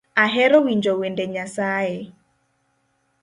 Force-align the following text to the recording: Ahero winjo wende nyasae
Ahero 0.23 0.57
winjo 0.65 0.91
wende 1.01 1.23
nyasae 1.33 1.99